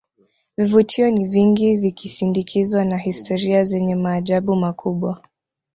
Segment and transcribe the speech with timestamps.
[0.57, 5.21] vivutio ni vingi vikisindikizwa na historia zenye maajabu makubwa